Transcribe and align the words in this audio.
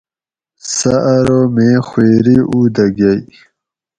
سہۤ 0.75 0.99
ارو 1.15 1.41
میں 1.53 1.77
خویری 1.87 2.35
اُو 2.49 2.59
دہ 2.75 2.85
گۤئ 2.97 3.19